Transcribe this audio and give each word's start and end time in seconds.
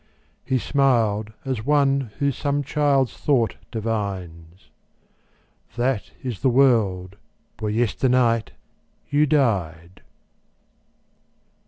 He 0.43 0.57
smiled 0.57 1.31
as 1.45 1.63
one 1.63 2.09
who 2.17 2.31
some 2.31 2.63
child's 2.63 3.15
thought 3.15 3.57
divines: 3.69 4.71
"That 5.75 6.09
is 6.23 6.39
the 6.39 6.49
world 6.49 7.17
where 7.59 7.69
yesternight 7.69 8.49
you 9.11 9.27
died." 9.27 10.01